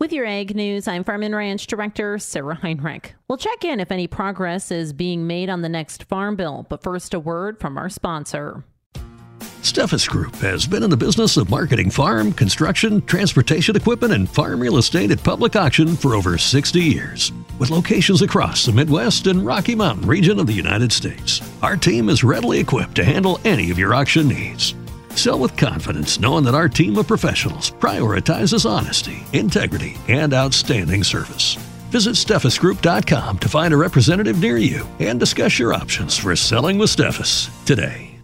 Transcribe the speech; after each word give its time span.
With 0.00 0.14
your 0.14 0.24
ag 0.24 0.56
news, 0.56 0.88
I'm 0.88 1.04
Farm 1.04 1.22
and 1.24 1.36
Ranch 1.36 1.66
Director 1.66 2.18
Sarah 2.18 2.54
Heinrich. 2.54 3.14
We'll 3.28 3.36
check 3.36 3.66
in 3.66 3.80
if 3.80 3.92
any 3.92 4.06
progress 4.06 4.70
is 4.70 4.94
being 4.94 5.26
made 5.26 5.50
on 5.50 5.60
the 5.60 5.68
next 5.68 6.04
farm 6.04 6.36
bill, 6.36 6.64
but 6.70 6.82
first 6.82 7.12
a 7.12 7.20
word 7.20 7.60
from 7.60 7.76
our 7.76 7.90
sponsor. 7.90 8.64
Steffes 9.60 10.08
Group 10.08 10.34
has 10.36 10.66
been 10.66 10.82
in 10.82 10.88
the 10.88 10.96
business 10.96 11.36
of 11.36 11.50
marketing 11.50 11.90
farm, 11.90 12.32
construction, 12.32 13.02
transportation 13.02 13.76
equipment, 13.76 14.14
and 14.14 14.26
farm 14.26 14.58
real 14.58 14.78
estate 14.78 15.10
at 15.10 15.22
public 15.22 15.54
auction 15.54 15.94
for 15.94 16.14
over 16.14 16.38
60 16.38 16.80
years. 16.80 17.30
With 17.58 17.68
locations 17.68 18.22
across 18.22 18.64
the 18.64 18.72
Midwest 18.72 19.26
and 19.26 19.44
Rocky 19.44 19.74
Mountain 19.74 20.08
region 20.08 20.40
of 20.40 20.46
the 20.46 20.54
United 20.54 20.92
States, 20.92 21.42
our 21.60 21.76
team 21.76 22.08
is 22.08 22.24
readily 22.24 22.58
equipped 22.58 22.94
to 22.94 23.04
handle 23.04 23.38
any 23.44 23.70
of 23.70 23.78
your 23.78 23.92
auction 23.92 24.28
needs. 24.28 24.74
Sell 25.20 25.38
with 25.38 25.54
confidence, 25.54 26.18
knowing 26.18 26.44
that 26.44 26.54
our 26.54 26.68
team 26.68 26.96
of 26.96 27.06
professionals 27.06 27.72
prioritizes 27.72 28.64
honesty, 28.68 29.22
integrity, 29.34 29.96
and 30.08 30.32
outstanding 30.32 31.04
service. 31.04 31.56
Visit 31.90 32.12
SteffesGroup.com 32.12 33.38
to 33.40 33.48
find 33.50 33.74
a 33.74 33.76
representative 33.76 34.40
near 34.40 34.56
you 34.56 34.86
and 34.98 35.20
discuss 35.20 35.58
your 35.58 35.74
options 35.74 36.16
for 36.16 36.34
selling 36.34 36.78
with 36.78 36.88
Steffes 36.88 37.50
today. 37.66 38.18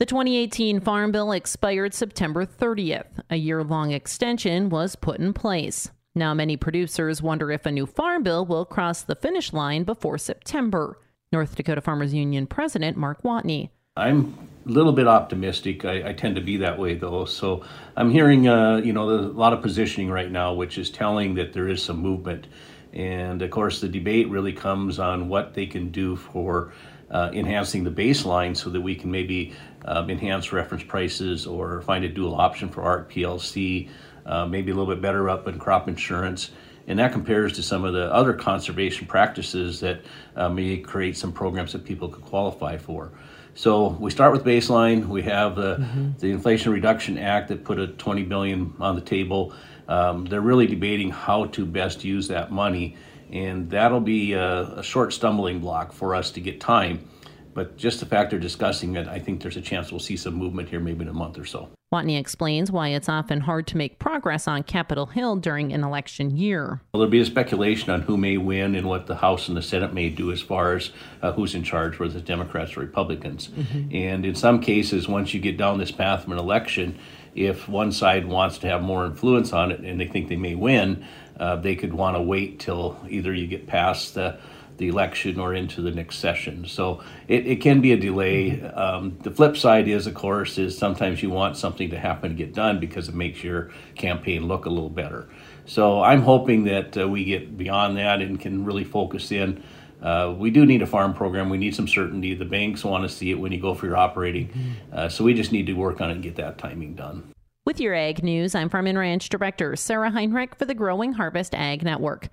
The 0.00 0.06
2018 0.06 0.80
Farm 0.80 1.12
Bill 1.12 1.30
expired 1.30 1.94
September 1.94 2.44
30th. 2.44 3.22
A 3.30 3.36
year 3.36 3.62
long 3.62 3.92
extension 3.92 4.68
was 4.68 4.96
put 4.96 5.20
in 5.20 5.32
place. 5.32 5.92
Now, 6.12 6.34
many 6.34 6.56
producers 6.56 7.22
wonder 7.22 7.52
if 7.52 7.66
a 7.66 7.70
new 7.70 7.86
Farm 7.86 8.24
Bill 8.24 8.44
will 8.44 8.64
cross 8.64 9.02
the 9.02 9.14
finish 9.14 9.52
line 9.52 9.84
before 9.84 10.18
September. 10.18 10.98
North 11.30 11.54
Dakota 11.54 11.80
Farmers 11.80 12.12
Union 12.12 12.48
President 12.48 12.96
Mark 12.96 13.22
Watne. 13.22 13.70
I'm 13.96 14.34
a 14.34 14.51
little 14.64 14.92
bit 14.92 15.08
optimistic. 15.08 15.84
I, 15.84 16.10
I, 16.10 16.12
tend 16.12 16.36
to 16.36 16.40
be 16.40 16.58
that 16.58 16.78
way 16.78 16.94
though. 16.94 17.24
So 17.24 17.64
I'm 17.96 18.10
hearing, 18.10 18.48
uh, 18.48 18.76
you 18.76 18.92
know, 18.92 19.10
a 19.10 19.18
lot 19.26 19.52
of 19.52 19.62
positioning 19.62 20.10
right 20.10 20.30
now, 20.30 20.54
which 20.54 20.78
is 20.78 20.90
telling 20.90 21.34
that 21.34 21.52
there 21.52 21.68
is 21.68 21.82
some 21.82 21.98
movement. 21.98 22.46
And 22.92 23.42
of 23.42 23.50
course, 23.50 23.80
the 23.80 23.88
debate 23.88 24.28
really 24.28 24.52
comes 24.52 24.98
on 24.98 25.28
what 25.28 25.54
they 25.54 25.66
can 25.66 25.90
do 25.90 26.16
for 26.16 26.72
uh, 27.10 27.30
enhancing 27.32 27.84
the 27.84 27.90
baseline 27.90 28.56
so 28.56 28.70
that 28.70 28.80
we 28.80 28.94
can 28.94 29.10
maybe 29.10 29.54
um, 29.84 30.10
enhance 30.10 30.52
reference 30.52 30.84
prices 30.84 31.46
or 31.46 31.82
find 31.82 32.04
a 32.04 32.08
dual 32.08 32.34
option 32.34 32.68
for 32.68 32.82
ARC 32.82 33.12
PLC, 33.12 33.88
uh, 34.24 34.46
maybe 34.46 34.70
a 34.70 34.74
little 34.74 34.92
bit 34.92 35.02
better 35.02 35.28
up 35.28 35.48
in 35.48 35.58
crop 35.58 35.88
insurance. 35.88 36.50
And 36.86 36.98
that 36.98 37.12
compares 37.12 37.52
to 37.54 37.62
some 37.62 37.84
of 37.84 37.92
the 37.92 38.12
other 38.12 38.32
conservation 38.32 39.06
practices 39.06 39.80
that 39.80 40.00
uh, 40.36 40.48
may 40.48 40.78
create 40.78 41.16
some 41.16 41.32
programs 41.32 41.72
that 41.72 41.84
people 41.84 42.08
could 42.08 42.24
qualify 42.24 42.76
for. 42.76 43.12
So 43.54 43.88
we 43.88 44.10
start 44.10 44.32
with 44.32 44.44
baseline. 44.44 45.06
We 45.06 45.22
have 45.22 45.56
the, 45.56 45.76
mm-hmm. 45.76 46.10
the 46.18 46.28
Inflation 46.28 46.72
Reduction 46.72 47.18
Act 47.18 47.48
that 47.48 47.64
put 47.64 47.78
a 47.78 47.88
20 47.88 48.24
billion 48.24 48.74
on 48.80 48.94
the 48.94 49.00
table. 49.00 49.52
Um, 49.88 50.24
they're 50.24 50.40
really 50.40 50.66
debating 50.66 51.10
how 51.10 51.46
to 51.46 51.66
best 51.66 52.02
use 52.02 52.28
that 52.28 52.50
money, 52.50 52.96
and 53.30 53.68
that'll 53.68 54.00
be 54.00 54.32
a, 54.32 54.62
a 54.78 54.82
short 54.82 55.12
stumbling 55.12 55.60
block 55.60 55.92
for 55.92 56.14
us 56.14 56.30
to 56.32 56.40
get 56.40 56.60
time. 56.60 57.08
But 57.54 57.76
just 57.76 58.00
the 58.00 58.06
fact 58.06 58.30
they're 58.30 58.38
discussing 58.38 58.96
it, 58.96 59.08
I 59.08 59.18
think 59.18 59.42
there's 59.42 59.56
a 59.56 59.62
chance 59.62 59.90
we'll 59.90 60.00
see 60.00 60.16
some 60.16 60.34
movement 60.34 60.68
here 60.68 60.80
maybe 60.80 61.02
in 61.02 61.08
a 61.08 61.12
month 61.12 61.38
or 61.38 61.44
so. 61.44 61.68
Watne 61.92 62.10
explains 62.10 62.72
why 62.72 62.88
it's 62.88 63.08
often 63.10 63.40
hard 63.40 63.66
to 63.66 63.76
make 63.76 63.98
progress 63.98 64.48
on 64.48 64.62
Capitol 64.62 65.04
Hill 65.04 65.36
during 65.36 65.74
an 65.74 65.84
election 65.84 66.34
year. 66.34 66.80
Well, 66.92 67.00
there'll 67.00 67.10
be 67.10 67.20
a 67.20 67.26
speculation 67.26 67.90
on 67.90 68.00
who 68.00 68.16
may 68.16 68.38
win 68.38 68.74
and 68.74 68.86
what 68.86 69.06
the 69.06 69.16
House 69.16 69.48
and 69.48 69.56
the 69.56 69.62
Senate 69.62 69.92
may 69.92 70.08
do 70.08 70.32
as 70.32 70.40
far 70.40 70.76
as 70.76 70.90
uh, 71.20 71.32
who's 71.32 71.54
in 71.54 71.62
charge, 71.62 71.98
whether 71.98 72.16
it's 72.16 72.26
Democrats 72.26 72.78
or 72.78 72.80
Republicans. 72.80 73.48
Mm-hmm. 73.48 73.94
And 73.94 74.24
in 74.24 74.34
some 74.34 74.60
cases, 74.60 75.06
once 75.06 75.34
you 75.34 75.40
get 75.40 75.58
down 75.58 75.78
this 75.78 75.90
path 75.90 76.24
of 76.24 76.32
an 76.32 76.38
election, 76.38 76.98
if 77.34 77.68
one 77.68 77.92
side 77.92 78.26
wants 78.26 78.58
to 78.58 78.68
have 78.68 78.82
more 78.82 79.04
influence 79.04 79.52
on 79.52 79.70
it 79.70 79.80
and 79.80 80.00
they 80.00 80.06
think 80.06 80.30
they 80.30 80.36
may 80.36 80.54
win, 80.54 81.04
uh, 81.38 81.56
they 81.56 81.76
could 81.76 81.92
want 81.92 82.16
to 82.16 82.22
wait 82.22 82.58
till 82.58 82.98
either 83.08 83.34
you 83.34 83.46
get 83.46 83.66
past 83.66 84.14
the 84.14 84.38
the 84.82 84.88
election 84.88 85.38
or 85.38 85.54
into 85.54 85.80
the 85.80 85.92
next 85.92 86.16
session. 86.18 86.66
So 86.66 87.02
it, 87.28 87.46
it 87.46 87.60
can 87.60 87.80
be 87.80 87.92
a 87.92 87.96
delay. 87.96 88.60
Um, 88.60 89.16
the 89.22 89.30
flip 89.30 89.56
side 89.56 89.86
is, 89.86 90.08
of 90.08 90.14
course, 90.14 90.58
is 90.58 90.76
sometimes 90.76 91.22
you 91.22 91.30
want 91.30 91.56
something 91.56 91.88
to 91.90 91.98
happen 91.98 92.30
to 92.30 92.36
get 92.36 92.52
done 92.52 92.80
because 92.80 93.08
it 93.08 93.14
makes 93.14 93.44
your 93.44 93.70
campaign 93.94 94.48
look 94.48 94.66
a 94.66 94.68
little 94.68 94.90
better. 94.90 95.28
So 95.66 96.02
I'm 96.02 96.22
hoping 96.22 96.64
that 96.64 96.98
uh, 96.98 97.08
we 97.08 97.24
get 97.24 97.56
beyond 97.56 97.96
that 97.96 98.20
and 98.20 98.40
can 98.40 98.64
really 98.64 98.82
focus 98.82 99.30
in. 99.30 99.62
Uh, 100.02 100.34
we 100.36 100.50
do 100.50 100.66
need 100.66 100.82
a 100.82 100.86
farm 100.86 101.14
program. 101.14 101.48
We 101.48 101.58
need 101.58 101.76
some 101.76 101.86
certainty. 101.86 102.34
The 102.34 102.44
banks 102.44 102.82
want 102.82 103.04
to 103.04 103.08
see 103.08 103.30
it 103.30 103.36
when 103.36 103.52
you 103.52 103.60
go 103.60 103.74
for 103.74 103.86
your 103.86 103.96
operating. 103.96 104.48
Mm-hmm. 104.48 104.70
Uh, 104.92 105.08
so 105.08 105.22
we 105.22 105.32
just 105.32 105.52
need 105.52 105.66
to 105.66 105.74
work 105.74 106.00
on 106.00 106.10
it 106.10 106.14
and 106.14 106.22
get 106.24 106.34
that 106.36 106.58
timing 106.58 106.96
done. 106.96 107.32
With 107.64 107.78
your 107.78 107.94
Ag 107.94 108.24
News, 108.24 108.56
I'm 108.56 108.68
Farm 108.68 108.88
and 108.88 108.98
Ranch 108.98 109.28
Director 109.28 109.76
Sarah 109.76 110.10
Heinrich 110.10 110.56
for 110.56 110.64
the 110.64 110.74
Growing 110.74 111.12
Harvest 111.12 111.54
Ag 111.54 111.84
Network. 111.84 112.28